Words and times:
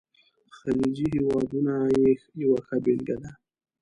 خلیجي 0.57 1.07
هیوادونه 1.15 1.73
یې 1.99 2.09
یوه 2.41 2.59
ښه 2.65 2.77
بېلګه 2.83 3.15
ده. 3.21 3.31